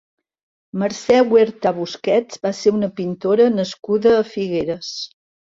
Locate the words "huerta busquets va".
1.33-2.53